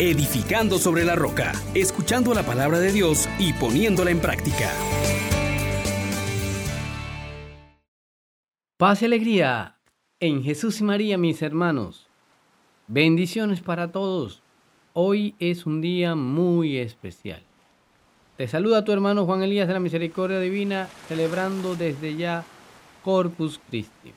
[0.00, 4.70] edificando sobre la roca, escuchando la palabra de Dios y poniéndola en práctica.
[8.76, 9.76] Paz y alegría
[10.20, 12.06] en Jesús y María, mis hermanos.
[12.86, 14.40] Bendiciones para todos.
[14.92, 17.42] Hoy es un día muy especial.
[18.36, 22.44] Te saluda tu hermano Juan Elías de la Misericordia Divina, celebrando desde ya
[23.02, 24.12] Corpus Christi,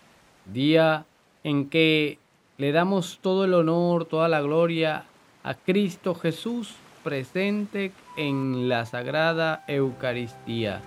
[0.46, 1.08] día
[1.44, 2.20] en que
[2.60, 5.06] le damos todo el honor, toda la gloria
[5.44, 10.82] a Cristo Jesús presente en la Sagrada Eucaristía,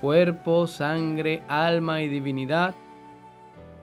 [0.00, 2.74] cuerpo, sangre, alma y divinidad,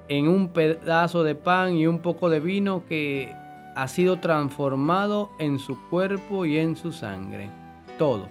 [0.07, 3.33] en un pedazo de pan y un poco de vino que
[3.75, 7.49] ha sido transformado en su cuerpo y en su sangre.
[7.97, 8.27] Todo,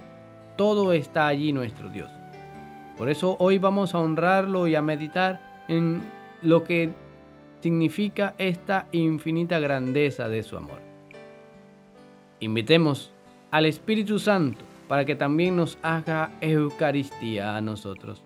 [0.55, 2.09] todo está allí nuestro Dios.
[2.97, 6.01] Por eso hoy vamos a honrarlo y a meditar en
[6.41, 6.93] lo que
[7.61, 10.90] significa esta infinita grandeza de su amor.
[12.41, 13.11] Invitemos
[13.51, 18.23] al Espíritu Santo para que también nos haga Eucaristía a nosotros.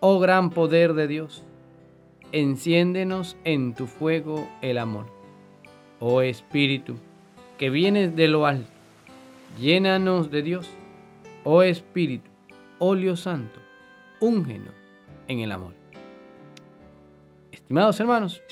[0.00, 1.42] Oh gran poder de Dios,
[2.32, 5.06] enciéndenos en tu fuego el amor.
[6.00, 6.96] Oh Espíritu,
[7.56, 8.70] que vienes de lo alto,
[9.58, 10.68] llénanos de Dios.
[11.44, 12.30] Oh Espíritu,
[12.78, 13.58] óleo santo,
[14.20, 14.74] úngenos
[15.28, 15.72] en el amor.
[17.52, 18.42] Estimados hermanos,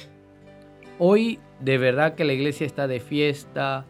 [0.99, 3.85] hoy de verdad que la iglesia está de fiesta,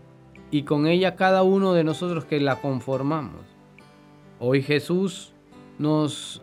[0.53, 3.41] y con ella cada uno de nosotros que la conformamos.
[4.39, 5.33] Hoy Jesús
[5.79, 6.43] nos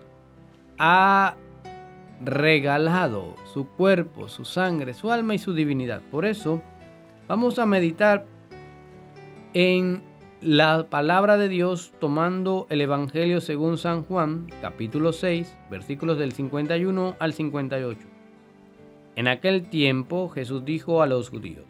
[0.80, 1.36] ha
[2.26, 6.02] regalado su cuerpo, su sangre, su alma y su divinidad.
[6.10, 6.62] Por eso
[7.28, 8.26] vamos a meditar
[9.54, 10.02] en
[10.42, 17.16] la palabra de Dios tomando el Evangelio según San Juan, capítulo 6, versículos del 51
[17.20, 18.00] al 58.
[19.16, 21.66] En aquel tiempo Jesús dijo a los judíos,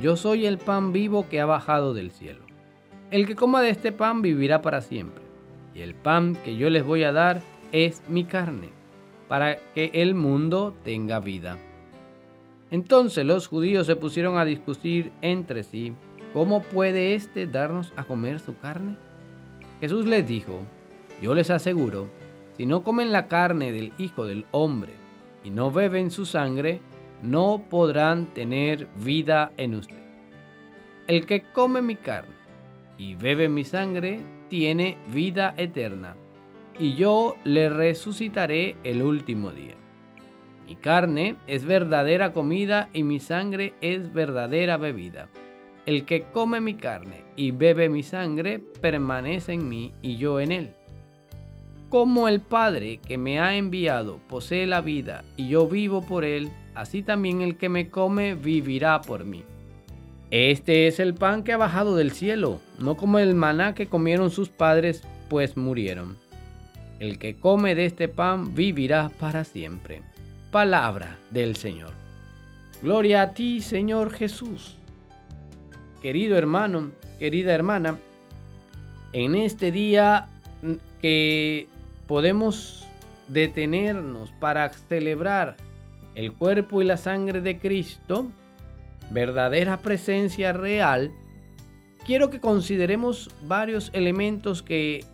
[0.00, 2.44] yo soy el pan vivo que ha bajado del cielo.
[3.10, 5.24] El que coma de este pan vivirá para siempre.
[5.74, 8.70] Y el pan que yo les voy a dar es mi carne,
[9.28, 11.58] para que el mundo tenga vida.
[12.70, 15.92] Entonces los judíos se pusieron a discutir entre sí,
[16.32, 18.96] ¿cómo puede éste darnos a comer su carne?
[19.80, 20.60] Jesús les dijo,
[21.20, 22.08] yo les aseguro,
[22.56, 24.92] si no comen la carne del Hijo del Hombre
[25.42, 26.80] y no beben su sangre,
[27.22, 30.02] no podrán tener vida en usted.
[31.06, 32.34] El que come mi carne
[32.98, 36.16] y bebe mi sangre tiene vida eterna,
[36.78, 39.74] y yo le resucitaré el último día.
[40.66, 45.28] Mi carne es verdadera comida y mi sangre es verdadera bebida.
[45.84, 50.52] El que come mi carne y bebe mi sangre permanece en mí y yo en
[50.52, 50.74] él.
[51.90, 56.48] Como el Padre que me ha enviado posee la vida y yo vivo por él,
[56.76, 59.42] así también el que me come vivirá por mí.
[60.30, 64.30] Este es el pan que ha bajado del cielo, no como el maná que comieron
[64.30, 66.16] sus padres, pues murieron.
[67.00, 70.02] El que come de este pan vivirá para siempre.
[70.52, 71.90] Palabra del Señor.
[72.84, 74.76] Gloria a ti, Señor Jesús.
[76.00, 77.98] Querido hermano, querida hermana,
[79.12, 80.28] en este día
[81.02, 81.66] que
[82.10, 82.88] podemos
[83.28, 85.56] detenernos para celebrar
[86.16, 88.32] el cuerpo y la sangre de Cristo,
[89.12, 91.12] verdadera presencia real,
[92.04, 95.04] quiero que consideremos varios elementos que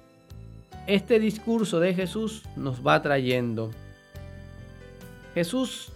[0.86, 3.72] este discurso de Jesús nos va trayendo.
[5.34, 5.92] Jesús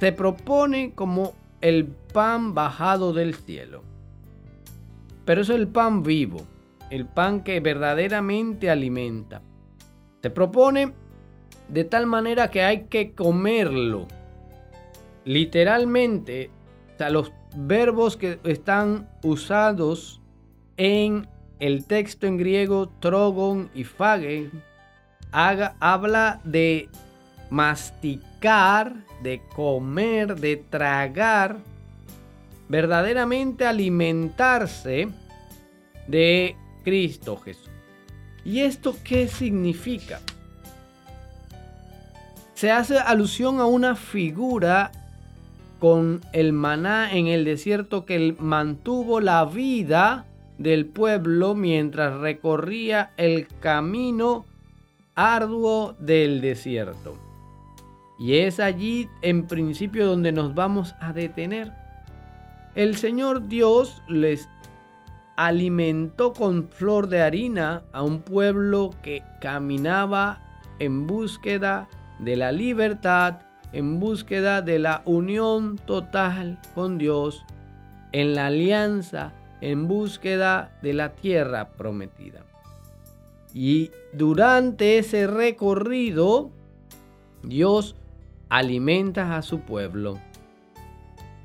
[0.00, 3.82] se propone como el pan bajado del cielo.
[5.26, 6.46] Pero es el pan vivo,
[6.88, 9.42] el pan que verdaderamente alimenta.
[10.26, 10.92] Se propone
[11.68, 14.08] de tal manera que hay que comerlo.
[15.24, 16.50] Literalmente,
[17.10, 20.20] los verbos que están usados
[20.78, 21.28] en
[21.60, 24.50] el texto en griego trogon y fagen
[25.30, 26.88] habla de
[27.48, 31.58] masticar, de comer, de tragar,
[32.68, 35.08] verdaderamente alimentarse
[36.08, 37.75] de Cristo Jesús.
[38.46, 40.20] ¿Y esto qué significa?
[42.56, 44.90] se hace alusión a una figura
[45.78, 50.24] con el maná en el desierto que mantuvo la vida
[50.56, 54.46] del pueblo mientras recorría el camino
[55.14, 57.18] arduo del desierto.
[58.18, 61.74] Y es allí en principio donde nos vamos a detener.
[62.74, 64.48] El Señor Dios les
[65.36, 70.42] alimentó con flor de harina a un pueblo que caminaba
[70.78, 71.88] en búsqueda
[72.18, 73.40] de la libertad
[73.72, 77.44] en búsqueda de la unión total con Dios,
[78.12, 82.44] en la alianza en búsqueda de la tierra prometida.
[83.52, 86.50] Y durante ese recorrido,
[87.42, 87.96] Dios
[88.48, 90.18] alimenta a su pueblo.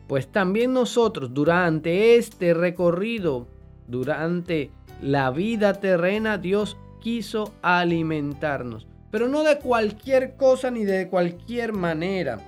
[0.08, 3.48] Pues también nosotros durante este recorrido,
[3.92, 4.72] durante
[5.02, 8.88] la vida terrena, Dios quiso alimentarnos.
[9.12, 12.40] Pero no de cualquier cosa ni de cualquier manera,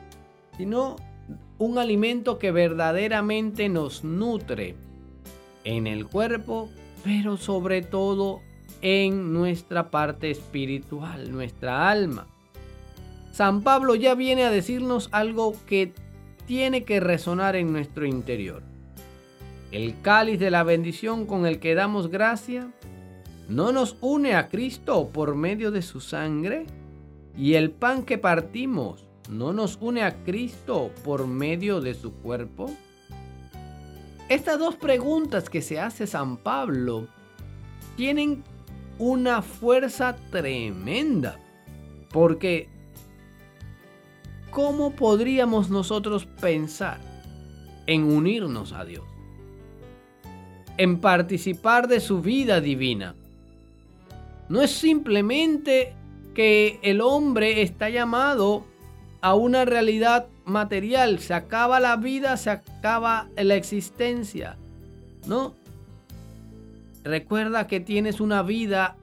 [0.57, 0.95] sino
[1.57, 4.75] un alimento que verdaderamente nos nutre
[5.65, 6.69] en el cuerpo,
[7.03, 8.41] pero sobre todo
[8.81, 12.27] en nuestra parte espiritual, nuestra alma.
[13.31, 15.93] San Pablo ya viene a decirnos algo que
[16.45, 18.61] tiene que resonar en nuestro interior.
[19.73, 22.71] El cáliz de la bendición con el que damos gracia
[23.49, 26.67] no nos une a Cristo por medio de su sangre
[27.35, 32.69] y el pan que partimos no nos une a Cristo por medio de su cuerpo.
[34.29, 37.07] Estas dos preguntas que se hace San Pablo
[37.97, 38.43] tienen
[38.99, 41.39] una fuerza tremenda
[42.11, 42.69] porque
[44.51, 46.99] ¿cómo podríamos nosotros pensar
[47.87, 49.12] en unirnos a Dios?
[50.77, 53.15] En participar de su vida divina.
[54.49, 55.93] No es simplemente
[56.33, 58.65] que el hombre está llamado
[59.21, 61.19] a una realidad material.
[61.19, 64.57] Se acaba la vida, se acaba la existencia.
[65.27, 65.53] ¿No?
[67.03, 68.97] Recuerda que tienes una vida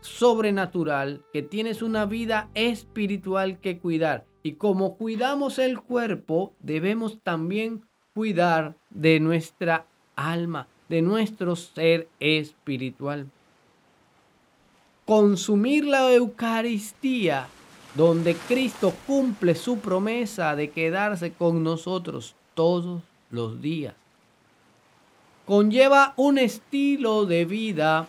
[0.00, 4.24] sobrenatural, que tienes una vida espiritual que cuidar.
[4.42, 7.82] Y como cuidamos el cuerpo, debemos también
[8.14, 9.86] cuidar de nuestra
[10.16, 13.26] alma, de nuestro ser espiritual.
[15.04, 17.48] Consumir la Eucaristía,
[17.94, 23.94] donde Cristo cumple su promesa de quedarse con nosotros todos los días.
[25.46, 28.06] Conlleva un estilo de vida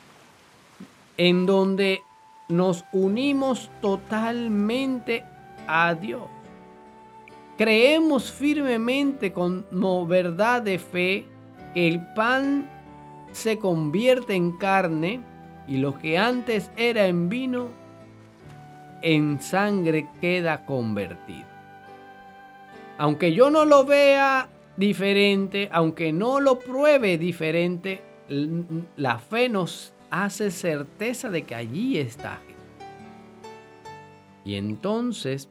[1.17, 2.01] en donde
[2.49, 5.23] nos unimos totalmente
[5.67, 6.23] a Dios.
[7.57, 11.25] Creemos firmemente como verdad de fe
[11.75, 12.69] el pan
[13.31, 15.21] se convierte en carne
[15.67, 17.69] y lo que antes era en vino,
[19.01, 21.47] en sangre queda convertido.
[22.97, 28.01] Aunque yo no lo vea diferente, aunque no lo pruebe diferente,
[28.97, 32.39] la fe nos hace certeza de que allí está.
[34.43, 35.49] Y entonces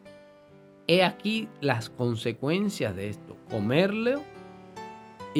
[0.91, 3.37] He aquí las consecuencias de esto.
[3.51, 4.23] Comerlo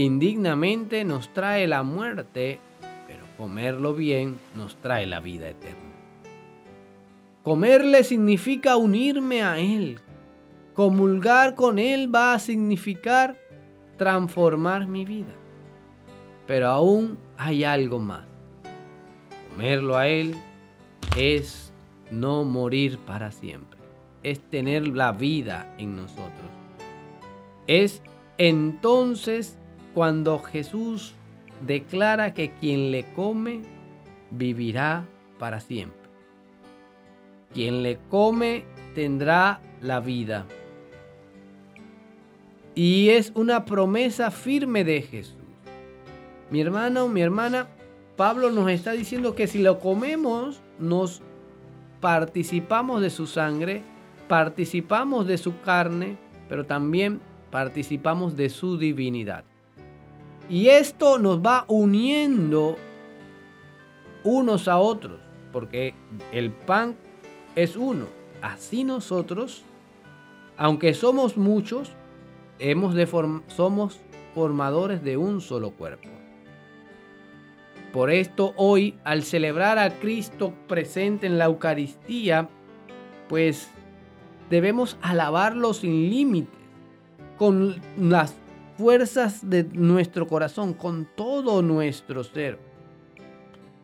[0.03, 2.59] indignamente nos trae la muerte,
[3.07, 5.79] pero comerlo bien nos trae la vida eterna.
[7.43, 10.01] Comerle significa unirme a Él.
[10.75, 13.37] Comulgar con Él va a significar
[13.97, 15.35] transformar mi vida.
[16.47, 18.25] Pero aún hay algo más.
[19.51, 20.35] Comerlo a Él
[21.17, 21.73] es
[22.11, 23.79] no morir para siempre
[24.23, 26.51] es tener la vida en nosotros.
[27.67, 28.03] Es
[28.39, 29.59] entonces
[29.95, 31.15] cuando Jesús
[31.67, 33.63] declara que quien le come
[34.31, 35.05] vivirá
[35.39, 35.97] para siempre.
[37.53, 38.65] Quien le come
[38.95, 40.47] tendrá la vida.
[42.75, 45.35] Y es una promesa firme de Jesús.
[46.51, 47.67] Mi hermano, mi hermana,
[48.17, 51.23] Pablo nos está diciendo que si lo comemos, nos
[52.01, 53.83] participamos de su sangre
[54.29, 56.19] participamos de su carne,
[56.49, 59.45] pero también participamos de su divinidad.
[60.49, 62.77] Y esto nos va uniendo
[64.25, 65.21] unos a otros,
[65.53, 65.95] porque
[66.33, 66.97] el pan
[67.55, 68.07] es uno.
[68.41, 69.63] Así nosotros,
[70.57, 71.93] aunque somos muchos,
[72.59, 73.07] hemos de
[73.49, 74.01] somos
[74.35, 76.09] formadores de un solo cuerpo.
[77.93, 82.49] Por esto hoy, al celebrar a Cristo presente en la Eucaristía,
[83.29, 83.69] pues
[84.51, 86.55] debemos alabarlo sin límites,
[87.39, 88.35] con las
[88.79, 92.59] fuerzas de nuestro corazón, con todo nuestro ser.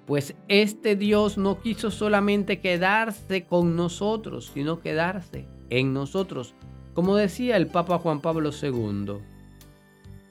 [0.06, 6.54] Pues este Dios no quiso solamente quedarse con nosotros, sino quedarse en nosotros,
[6.94, 9.18] como decía el Papa Juan Pablo II.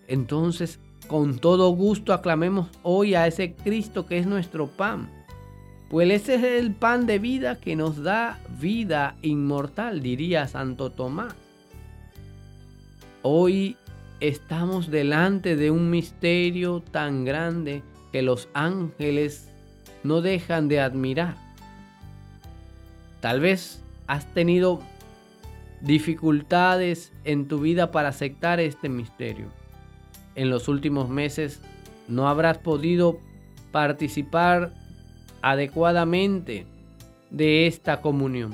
[0.07, 5.09] Entonces, con todo gusto aclamemos hoy a ese Cristo que es nuestro pan
[5.93, 11.35] pues ese es el pan de vida que nos da vida inmortal, diría Santo Tomás.
[13.21, 13.77] Hoy
[14.23, 19.49] estamos delante de un misterio tan grande que los ángeles
[20.01, 21.35] no dejan de admirar.
[23.19, 24.79] Tal vez has tenido
[25.81, 29.47] dificultades en tu vida para aceptar este misterio.
[30.35, 31.59] En los últimos meses
[32.07, 33.19] no habrás podido
[33.73, 34.71] participar
[35.41, 36.65] adecuadamente
[37.29, 38.53] de esta comunión.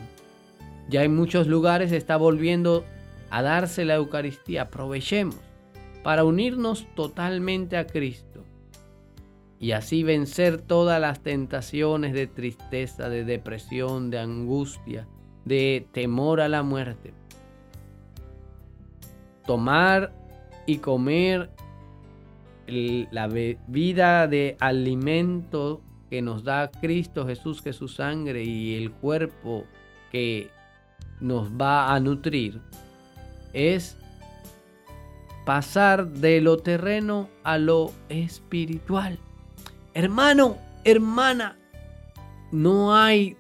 [0.90, 2.86] Ya en muchos lugares está volviendo
[3.30, 4.64] a darse la Eucaristía.
[4.64, 5.49] Aprovechemos
[6.04, 8.44] para unirnos totalmente a Cristo
[9.60, 15.08] y así vencer todas las tentaciones de tristeza, de depresión, de angustia,
[15.44, 17.14] de temor a la muerte.
[19.46, 20.14] Tomar
[20.66, 21.50] y comer
[22.68, 28.92] la bebida de alimento que nos da Cristo Jesús, que es su sangre y el
[28.92, 29.66] cuerpo
[30.12, 30.50] que
[31.20, 32.62] nos va a nutrir,
[33.54, 33.98] es
[35.50, 39.18] pasar de lo terreno a lo espiritual.
[39.96, 41.58] Hermano, hermana,
[42.52, 43.36] no hay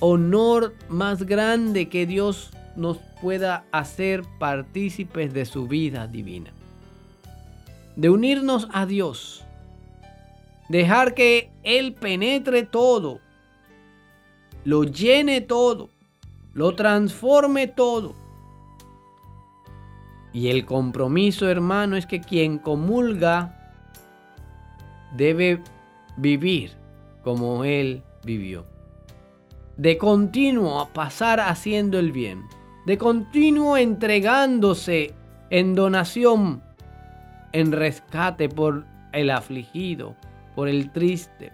[0.00, 6.54] honor más grande que Dios nos pueda hacer partícipes de su vida divina.
[7.94, 9.44] De unirnos a Dios.
[10.70, 13.20] Dejar que Él penetre todo.
[14.64, 15.90] Lo llene todo.
[16.54, 18.21] Lo transforme todo.
[20.32, 23.74] Y el compromiso, hermano, es que quien comulga
[25.16, 25.62] debe
[26.16, 26.72] vivir
[27.22, 28.66] como Él vivió.
[29.76, 32.44] De continuo pasar haciendo el bien.
[32.86, 35.14] De continuo entregándose
[35.50, 36.62] en donación,
[37.52, 40.16] en rescate por el afligido,
[40.54, 41.52] por el triste.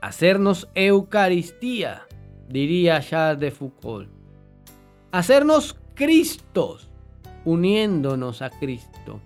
[0.00, 2.02] Hacernos Eucaristía,
[2.48, 4.08] diría Charles de Foucault.
[5.12, 6.90] Hacernos Cristos,
[7.46, 9.20] uniéndonos a Cristo.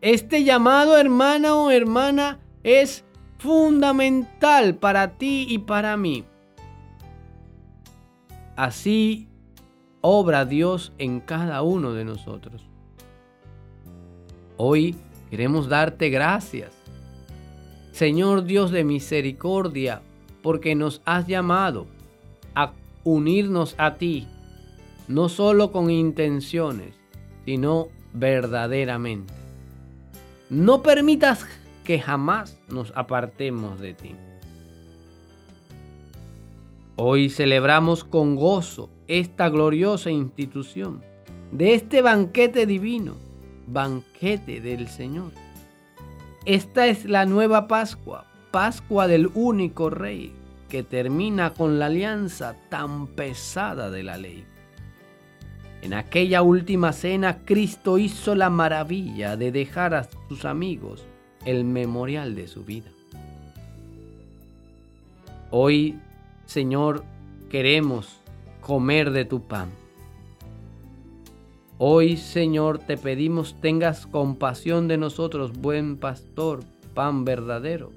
[0.00, 3.04] Este llamado, hermana o hermana, es
[3.38, 6.24] fundamental para ti y para mí.
[8.56, 9.28] Así
[10.00, 12.62] obra Dios en cada uno de nosotros.
[14.56, 14.96] Hoy
[15.30, 16.70] queremos darte gracias,
[17.90, 20.02] Señor Dios de misericordia,
[20.42, 21.86] porque nos has llamado
[22.54, 22.72] a
[23.02, 24.28] unirnos a ti,
[25.08, 26.94] no solo con intenciones,
[27.44, 29.32] sino verdaderamente.
[30.50, 31.46] No permitas
[31.84, 34.14] que jamás nos apartemos de ti.
[36.96, 41.02] Hoy celebramos con gozo esta gloriosa institución
[41.50, 43.16] de este banquete divino,
[43.66, 45.32] banquete del Señor.
[46.46, 50.32] Esta es la nueva Pascua, Pascua del único Rey,
[50.68, 54.44] que termina con la alianza tan pesada de la ley.
[55.84, 61.04] En aquella última cena, Cristo hizo la maravilla de dejar a sus amigos
[61.44, 62.88] el memorial de su vida.
[65.50, 65.98] Hoy,
[66.46, 67.04] Señor,
[67.50, 68.18] queremos
[68.62, 69.68] comer de tu pan.
[71.76, 76.60] Hoy, Señor, te pedimos tengas compasión de nosotros, buen pastor,
[76.94, 77.92] pan verdadero.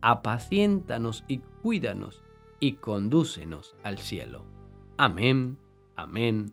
[0.00, 2.22] Apaciéntanos y cuídanos
[2.58, 4.42] y condúcenos al cielo.
[4.96, 5.58] Amén,
[5.94, 6.52] amén,